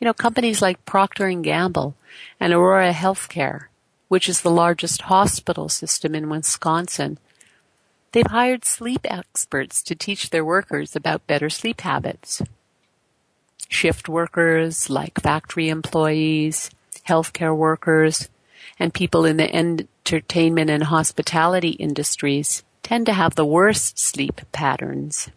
[0.00, 1.94] You know, companies like Procter and Gamble
[2.40, 3.66] and Aurora Healthcare
[4.10, 7.16] which is the largest hospital system in Wisconsin,
[8.10, 12.42] they've hired sleep experts to teach their workers about better sleep habits.
[13.68, 16.72] Shift workers, like factory employees,
[17.06, 18.28] healthcare workers,
[18.80, 25.30] and people in the entertainment and hospitality industries tend to have the worst sleep patterns.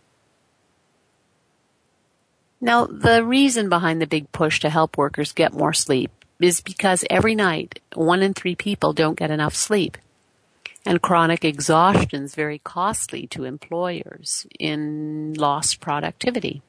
[2.63, 7.03] Now, the reason behind the big push to help workers get more sleep is because
[7.09, 9.97] every night one in three people don't get enough sleep.
[10.85, 16.61] And chronic exhaustion is very costly to employers in lost productivity.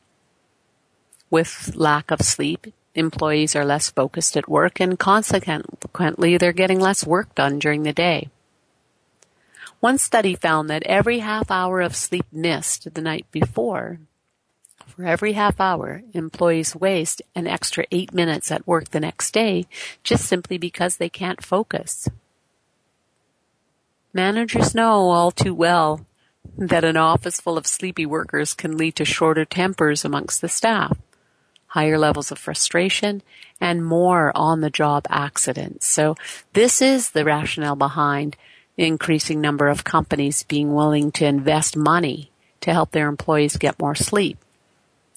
[1.31, 7.07] With lack of sleep, employees are less focused at work and consequently they're getting less
[7.07, 8.31] work done during the day.
[9.79, 14.01] One study found that every half hour of sleep missed the night before,
[14.95, 19.67] for every half hour, employees waste an extra eight minutes at work the next day
[20.03, 22.09] just simply because they can't focus.
[24.13, 26.07] Managers know all too well
[26.57, 30.97] that an office full of sleepy workers can lead to shorter tempers amongst the staff
[31.75, 33.21] higher levels of frustration,
[33.61, 35.85] and more on the job accidents.
[35.85, 36.15] So
[36.53, 38.37] this is the rationale behind
[38.77, 42.31] increasing number of companies being willing to invest money
[42.61, 44.39] to help their employees get more sleep,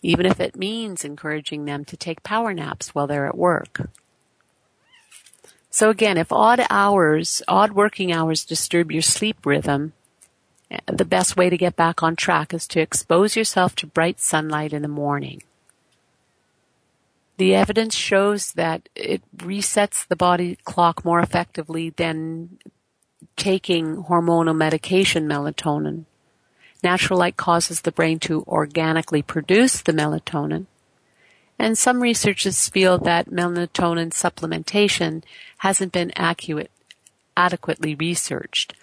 [0.07, 3.89] even if it means encouraging them to take power naps while they're at work.
[5.69, 9.93] So again, if odd hours, odd working hours disturb your sleep rhythm,
[10.85, 14.73] the best way to get back on track is to expose yourself to bright sunlight
[14.73, 15.41] in the morning
[17.37, 22.57] the evidence shows that it resets the body clock more effectively than
[23.35, 26.05] taking hormonal medication melatonin.
[26.83, 30.67] Natural light causes the brain to organically produce the melatonin.
[31.59, 35.23] And some researchers feel that melatonin supplementation
[35.59, 36.71] hasn't been accurate,
[37.35, 38.73] adequately researched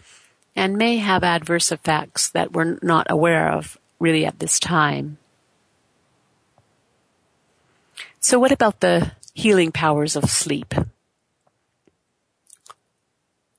[0.56, 5.18] and may have adverse effects that we're not aware of really at this time.
[8.20, 10.74] So what about the healing powers of sleep?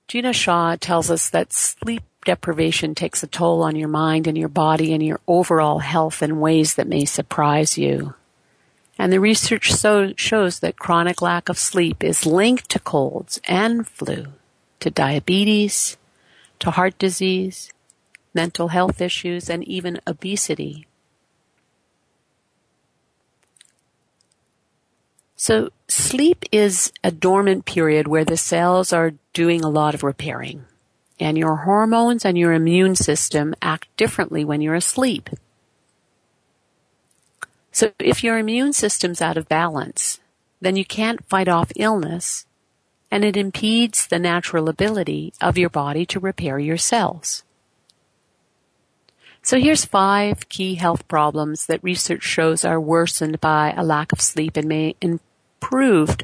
[0.08, 4.50] Gina Shaw tells us that sleep deprivation takes a toll on your mind and your
[4.50, 8.16] body and your overall health in ways that may surprise you.
[8.98, 13.88] And the research so shows that chronic lack of sleep is linked to colds and
[13.88, 14.28] flu,
[14.80, 15.98] to diabetes,
[16.60, 17.72] to heart disease,
[18.34, 20.88] mental health issues, and even obesity.
[25.36, 30.66] So sleep is a dormant period where the cells are doing a lot of repairing.
[31.20, 35.30] And your hormones and your immune system act differently when you're asleep.
[37.72, 40.20] So if your immune system's out of balance,
[40.62, 42.46] then you can't fight off illness
[43.12, 47.44] and it impedes the natural ability of your body to repair your cells.
[49.42, 54.20] So here's five key health problems that research shows are worsened by a lack of
[54.20, 56.24] sleep and may improved,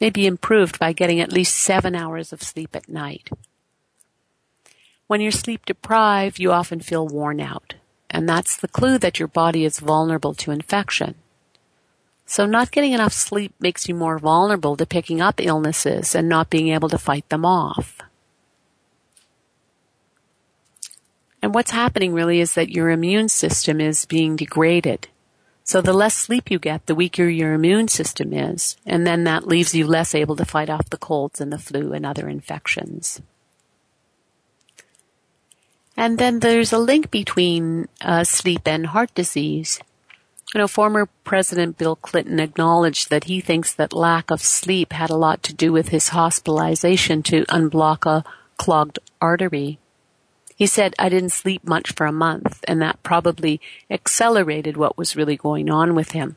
[0.00, 3.30] may be improved by getting at least seven hours of sleep at night.
[5.06, 7.74] When you're sleep deprived, you often feel worn out,
[8.10, 11.14] and that's the clue that your body is vulnerable to infection.
[12.26, 16.50] So not getting enough sleep makes you more vulnerable to picking up illnesses and not
[16.50, 17.98] being able to fight them off.
[21.40, 25.06] And what's happening really is that your immune system is being degraded.
[25.62, 29.46] So the less sleep you get, the weaker your immune system is, and then that
[29.46, 33.20] leaves you less able to fight off the colds and the flu and other infections.
[35.96, 39.80] And then there's a link between uh, sleep and heart disease.
[40.54, 45.10] You know, former President Bill Clinton acknowledged that he thinks that lack of sleep had
[45.10, 48.24] a lot to do with his hospitalization to unblock a
[48.58, 49.78] clogged artery.
[50.54, 55.16] He said, I didn't sleep much for a month, and that probably accelerated what was
[55.16, 56.36] really going on with him.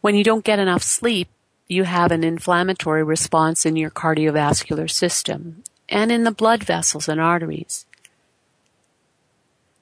[0.00, 1.28] When you don't get enough sleep,
[1.66, 7.20] you have an inflammatory response in your cardiovascular system and in the blood vessels and
[7.20, 7.86] arteries.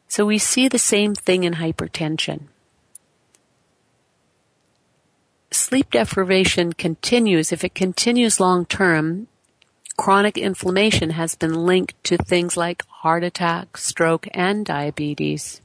[0.09, 2.45] So we see the same thing in hypertension.
[5.51, 7.53] Sleep deprivation continues.
[7.53, 9.29] If it continues long term,
[9.97, 15.61] chronic inflammation has been linked to things like heart attack, stroke, and diabetes.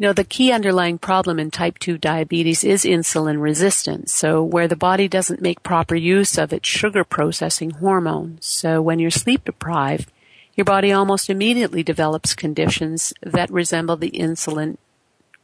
[0.00, 4.14] You know, the key underlying problem in type 2 diabetes is insulin resistance.
[4.14, 8.46] So where the body doesn't make proper use of its sugar processing hormones.
[8.46, 10.10] So when you're sleep deprived,
[10.54, 14.78] your body almost immediately develops conditions that resemble the insulin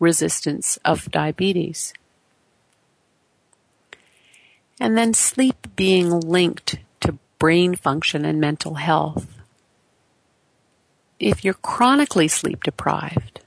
[0.01, 1.93] resistance of diabetes.
[4.81, 9.27] And then sleep being linked to brain function and mental health.
[11.21, 13.41] If you're chronically sleep deprived,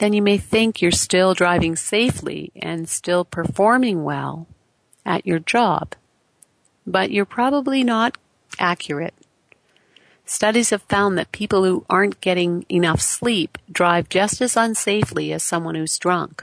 [0.00, 4.46] then you may think you're still driving safely and still performing well
[5.04, 5.94] at your job.
[6.86, 8.16] But you're probably not
[8.58, 9.12] accurate.
[10.24, 15.42] Studies have found that people who aren't getting enough sleep drive just as unsafely as
[15.42, 16.40] someone who's drunk.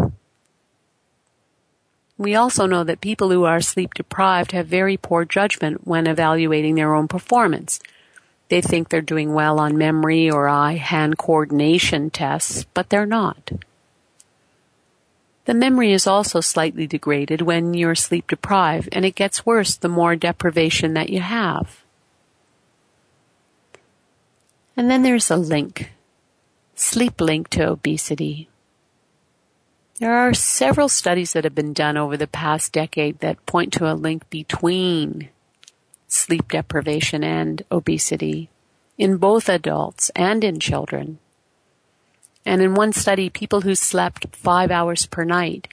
[2.16, 6.76] We also know that people who are sleep deprived have very poor judgment when evaluating
[6.76, 7.80] their own performance.
[8.50, 13.52] They think they're doing well on memory or eye-hand coordination tests, but they're not.
[15.46, 19.90] The memory is also slightly degraded when you're sleep deprived, and it gets worse the
[19.90, 21.84] more deprivation that you have.
[24.76, 25.92] And then there's a link.
[26.76, 28.50] Sleep link to obesity.
[30.00, 33.92] There are several studies that have been done over the past decade that point to
[33.92, 35.30] a link between
[36.08, 38.50] sleep deprivation and obesity
[38.98, 41.20] in both adults and in children.
[42.46, 45.68] And in one study, people who slept five hours per night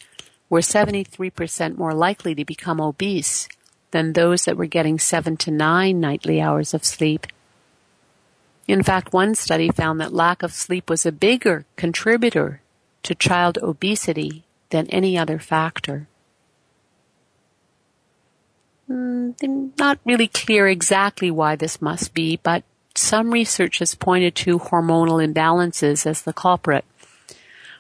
[0.51, 3.49] were 73% more likely to become obese
[3.93, 7.28] than those that were getting seven to nine nightly hours of sleep.
[8.66, 12.61] In fact, one study found that lack of sleep was a bigger contributor
[13.05, 16.09] to child obesity than any other factor.
[18.91, 22.64] Mm, not really clear exactly why this must be, but
[22.95, 26.85] some research has pointed to hormonal imbalances as the culprit.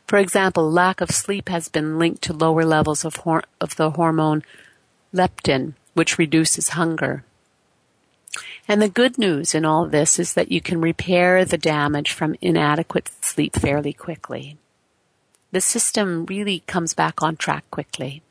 [0.06, 3.92] For example, lack of sleep has been linked to lower levels of, hor- of the
[3.92, 4.42] hormone
[5.14, 7.24] leptin, which reduces hunger.
[8.66, 12.34] And the good news in all this is that you can repair the damage from
[12.40, 14.56] inadequate sleep fairly quickly.
[15.52, 18.22] The system really comes back on track quickly.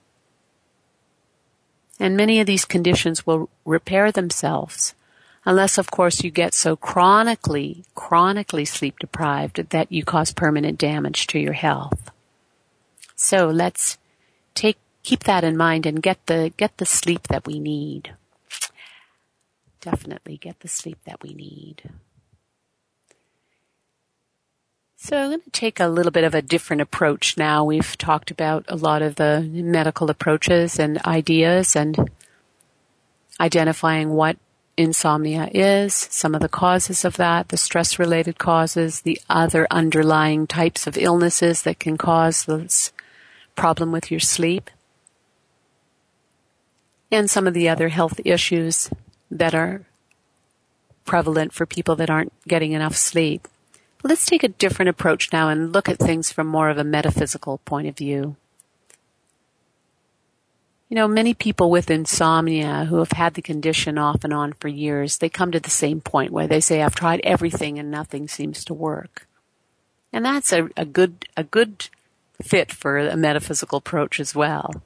[1.99, 4.95] And many of these conditions will repair themselves
[5.45, 11.27] unless of course you get so chronically, chronically sleep deprived that you cause permanent damage
[11.27, 12.11] to your health.
[13.15, 13.97] So let's
[14.55, 18.15] take, keep that in mind and get the, get the sleep that we need.
[19.81, 21.89] Definitely get the sleep that we need.
[25.03, 27.65] So I'm going to take a little bit of a different approach now.
[27.65, 32.09] We've talked about a lot of the medical approaches and ideas and
[33.37, 34.37] identifying what
[34.77, 40.47] insomnia is, some of the causes of that, the stress related causes, the other underlying
[40.47, 42.93] types of illnesses that can cause this
[43.57, 44.69] problem with your sleep,
[47.11, 48.89] and some of the other health issues
[49.29, 49.81] that are
[51.03, 53.49] prevalent for people that aren't getting enough sleep.
[54.05, 57.59] Let's take a different approach now and look at things from more of a metaphysical
[57.59, 58.35] point of view.
[60.89, 64.67] You know, many people with insomnia who have had the condition off and on for
[64.67, 68.27] years, they come to the same point where they say, I've tried everything and nothing
[68.27, 69.25] seems to work.
[70.11, 71.89] And that's a, a good, a good
[72.41, 74.83] fit for a metaphysical approach as well.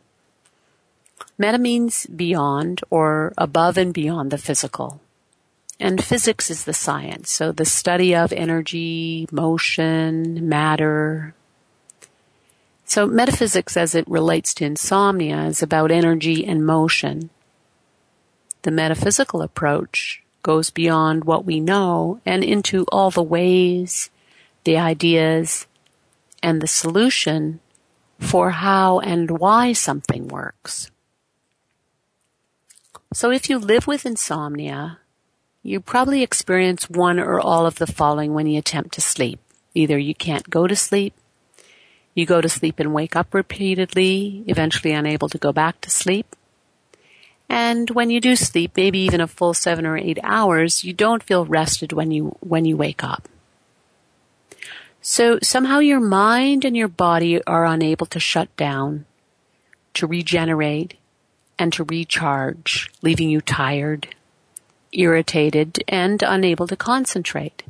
[1.37, 5.01] Meta means beyond or above and beyond the physical.
[5.79, 11.35] And physics is the science, so the study of energy, motion, matter.
[12.85, 17.29] So metaphysics as it relates to insomnia is about energy and motion.
[18.63, 24.09] The metaphysical approach goes beyond what we know and into all the ways,
[24.63, 25.67] the ideas,
[26.41, 27.59] and the solution
[28.19, 30.89] for how and why something works.
[33.13, 34.99] So if you live with insomnia,
[35.67, 39.37] you probably experience one or all of the following when you attempt to sleep.
[39.73, 41.13] Either you can't go to sleep,
[42.15, 46.37] you go to sleep and wake up repeatedly, eventually unable to go back to sleep.
[47.49, 51.21] And when you do sleep, maybe even a full seven or eight hours, you don't
[51.21, 53.27] feel rested when you, when you wake up.
[55.01, 59.05] So somehow your mind and your body are unable to shut down,
[59.95, 60.93] to regenerate,
[61.59, 64.15] and to recharge, leaving you tired,
[64.91, 67.63] irritated, and unable to concentrate.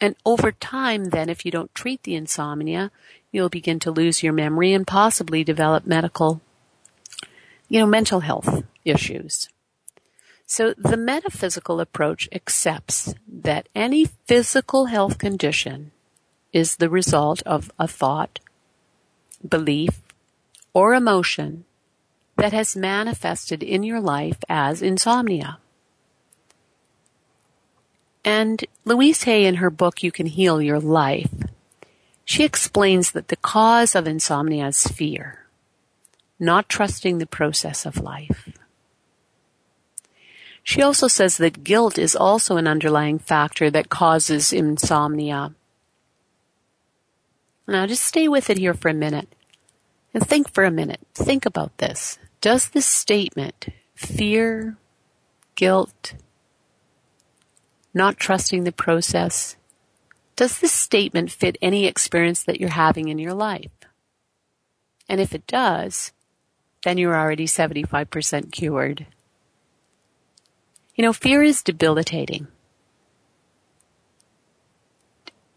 [0.00, 2.90] And over time, then, if you don't treat the insomnia,
[3.32, 6.40] you'll begin to lose your memory and possibly develop medical,
[7.68, 9.48] you know, mental health issues.
[10.46, 15.90] So the metaphysical approach accepts that any physical health condition
[16.52, 18.40] is the result of a thought,
[19.46, 20.02] belief,
[20.72, 21.64] or emotion
[22.36, 25.58] that has manifested in your life as insomnia.
[28.24, 31.30] And Louise Hay in her book, You Can Heal Your Life,
[32.24, 35.46] she explains that the cause of insomnia is fear.
[36.38, 38.48] not trusting the process of life.
[40.62, 45.54] She also says that guilt is also an underlying factor that causes insomnia.
[47.68, 49.28] Now just stay with it here for a minute
[50.12, 51.00] and think for a minute.
[51.14, 52.18] Think about this.
[52.40, 54.76] Does this statement, fear,
[55.54, 56.14] guilt,
[57.94, 59.56] not trusting the process,
[60.36, 63.70] does this statement fit any experience that you're having in your life?
[65.08, 66.12] And if it does,
[66.84, 69.06] then you're already 75% cured.
[70.96, 72.48] You know, fear is debilitating.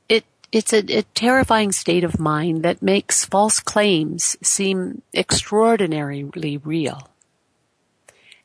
[0.10, 7.10] It, it's a, a terrifying state of mind that makes false claims seem extraordinarily real.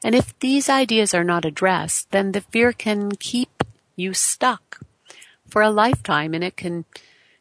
[0.04, 3.51] And if these ideas are not addressed, then the fear can keep
[3.96, 4.80] you stuck
[5.48, 6.84] for a lifetime and it can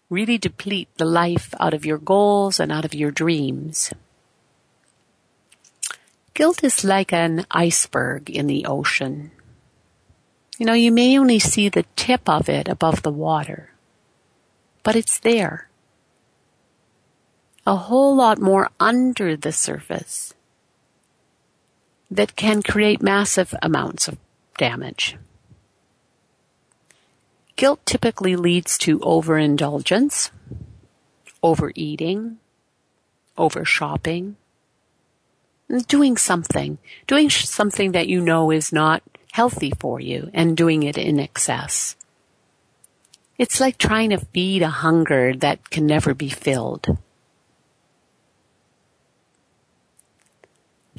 [0.10, 3.94] really deplete the life out of your goals and out of your dreams.
[6.34, 9.32] Guilt is like an iceberg in the ocean.
[10.58, 13.72] You know, you may only see the tip of it above the water,
[14.84, 15.70] but it's there.
[17.66, 20.34] A whole lot more under the surface
[22.10, 24.18] that can create massive amounts of
[24.58, 25.18] damage.
[27.56, 30.32] Guilt typically leads to overindulgence,
[31.44, 32.38] overeating,
[33.38, 34.38] over shopping,
[35.88, 36.78] doing something,
[37.08, 41.96] doing something that you know is not healthy for you and doing it in excess.
[43.38, 46.98] It's like trying to feed a hunger that can never be filled.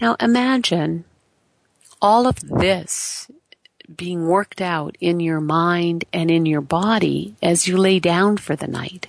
[0.00, 1.04] Now imagine
[2.00, 3.30] all of this
[3.94, 8.56] being worked out in your mind and in your body as you lay down for
[8.56, 9.08] the night.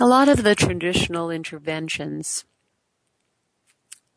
[0.00, 2.44] A lot of the traditional interventions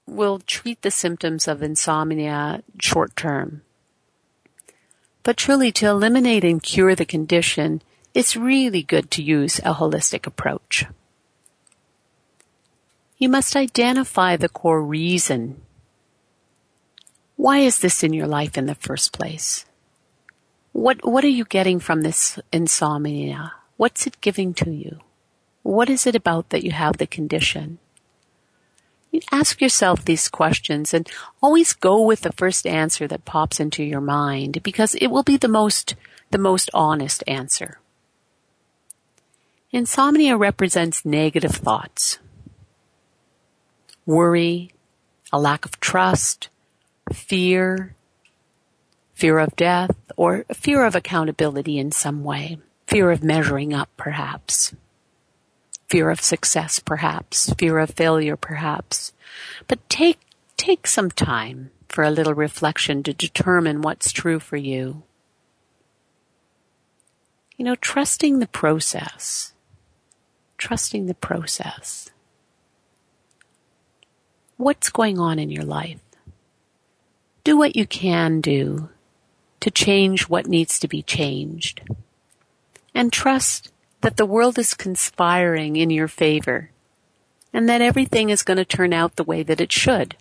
[0.08, 3.62] will treat the symptoms of insomnia short term.
[5.24, 7.82] But truly to eliminate and cure the condition,
[8.14, 10.86] it's really good to use a holistic approach.
[13.18, 15.62] You must identify the core reason.
[17.36, 19.66] Why is this in your life in the first place?
[20.72, 23.54] What, what are you getting from this insomnia?
[23.78, 25.00] What's it giving to you?
[25.64, 27.80] What is it about that you have the condition?
[29.12, 31.10] You ask yourself these questions and
[31.42, 35.38] always go with the first answer that pops into your mind because it will be
[35.38, 35.96] the most,
[36.32, 37.80] the most honest answer.
[39.72, 42.20] Insomnia represents negative thoughts,
[44.06, 44.72] worry,
[45.32, 46.50] a lack of trust,
[47.14, 47.96] fear,
[49.14, 54.74] fear of death, or fear of accountability in some way, fear of measuring up perhaps
[55.88, 59.14] fear of success perhaps, fear of failure perhaps.
[59.68, 60.20] But take,
[60.58, 65.04] take some time for a little reflection to determine what's true for you.
[67.58, 69.54] You know, trusting the process.
[70.58, 72.10] Trusting the process.
[74.58, 76.00] What's going on in your life?
[77.46, 78.90] Do what you can do
[79.62, 81.82] to change what needs to be changed.
[82.94, 83.72] And trust
[84.02, 86.72] that the world is conspiring in your favor
[87.54, 90.16] and that everything is going to turn out the way that it should.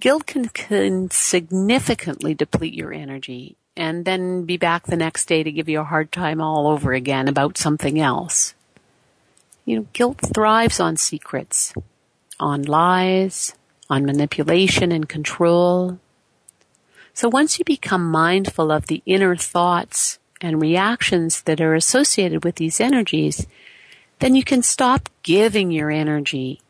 [0.00, 5.52] Guilt can, can significantly deplete your energy and then be back the next day to
[5.52, 8.54] give you a hard time all over again about something else.
[9.66, 11.74] You know, guilt thrives on secrets,
[12.38, 13.54] on lies,
[13.88, 15.98] on manipulation and control,
[17.16, 22.56] so once you become mindful of the inner thoughts and reactions that are associated with
[22.56, 23.46] these energies,
[24.18, 26.60] then you can stop giving your energy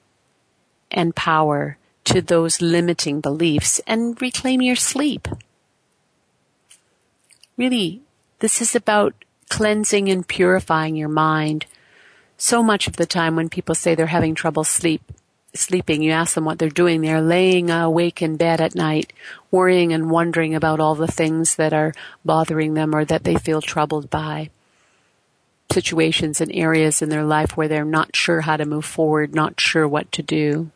[0.88, 5.26] and power to those limiting beliefs and reclaim your sleep.
[7.56, 8.02] Really,
[8.38, 9.16] this is about
[9.48, 11.66] cleansing and purifying your mind.
[12.36, 15.02] So much of the time when people say they're having trouble sleep,
[15.56, 17.00] sleeping, you ask them what they're doing.
[17.00, 19.12] They're laying awake in bed at night,
[19.50, 21.94] worrying and wondering about all the things that are
[22.24, 24.50] bothering them or that they feel troubled by.
[25.72, 29.60] Situations and areas in their life where they're not sure how to move forward, not
[29.60, 30.70] sure what to do.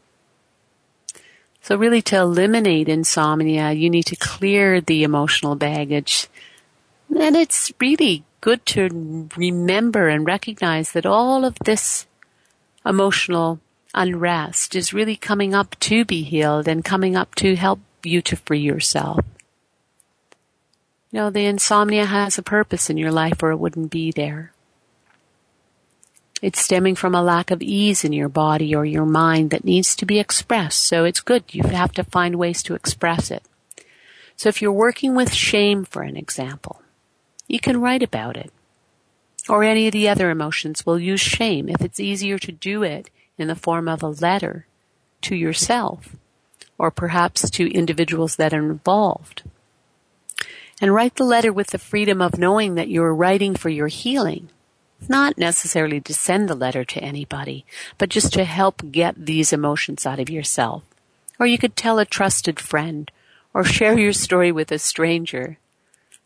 [1.62, 6.28] So really to eliminate insomnia, you need to clear the emotional baggage.
[7.08, 12.06] And it's really good to remember and recognize that all of this
[12.84, 13.60] emotional
[13.94, 18.36] unrest is really coming up to be healed and coming up to help you to
[18.36, 19.24] free yourself.
[21.10, 24.52] You know, the insomnia has a purpose in your life or it wouldn't be there.
[26.40, 29.94] It's stemming from a lack of ease in your body or your mind that needs
[29.96, 30.82] to be expressed.
[30.82, 31.44] So it's good.
[31.52, 33.42] You have to find ways to express it.
[34.36, 36.80] So if you're working with shame, for an example,
[37.46, 38.50] you can write about it.
[39.48, 43.10] Or any of the other emotions will use shame if it's easier to do it
[43.40, 44.66] in the form of a letter
[45.22, 46.16] to yourself
[46.78, 49.42] or perhaps to individuals that are involved.
[50.80, 54.48] And write the letter with the freedom of knowing that you're writing for your healing
[55.08, 57.64] not necessarily to send the letter to anybody,
[57.98, 60.82] but just to help get these emotions out of yourself.
[61.38, 63.10] Or you could tell a trusted friend
[63.54, 65.58] or share your story with a stranger.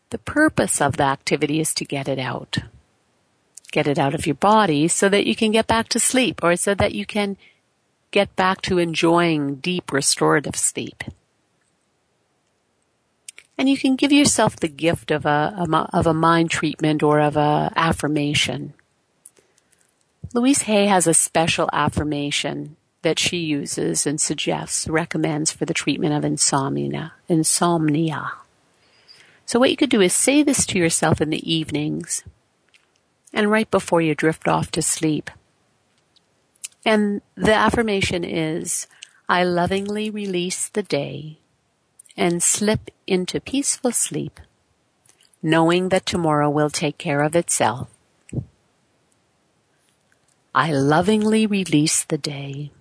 [0.09, 2.57] The purpose of the activity is to get it out.
[3.75, 6.55] Get it out of your body so that you can get back to sleep or
[6.55, 7.35] so that you can
[8.09, 11.03] get back to enjoying deep restorative sleep.
[13.57, 17.35] And you can give yourself the gift of a, of a mind treatment or of
[17.35, 18.75] a affirmation.
[20.33, 26.13] Louise Hay has a special affirmation that she uses and suggests, recommends for the treatment
[26.13, 27.11] of insomnia.
[27.27, 28.31] Insomnia.
[29.45, 32.23] So what you could do is say this to yourself in the evenings
[33.35, 35.29] and right before you drift off to sleep.
[36.85, 38.87] And the affirmation is,
[39.27, 41.39] I lovingly release the day
[42.15, 44.39] and slip into peaceful sleep,
[45.43, 47.89] knowing that tomorrow will take care of itself.
[50.53, 52.71] I lovingly release the day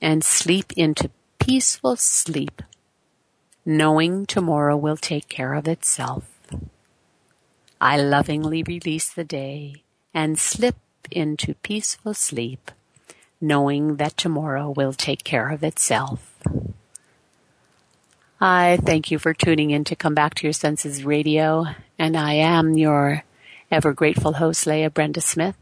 [0.00, 1.10] and sleep into
[1.40, 2.62] peaceful sleep,
[3.66, 6.39] knowing tomorrow will take care of itself.
[7.82, 10.76] I lovingly release the day and slip
[11.10, 12.70] into peaceful sleep,
[13.40, 16.38] knowing that tomorrow will take care of itself.
[18.38, 21.66] I thank you for tuning in to Come Back to Your Senses Radio,
[21.98, 23.24] and I am your
[23.70, 25.56] ever grateful host, Leah Brenda Smith.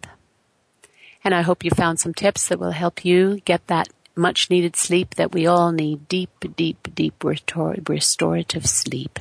[1.23, 4.75] And I hope you found some tips that will help you get that much needed
[4.75, 9.21] sleep that we all need, deep, deep, deep restorative sleep.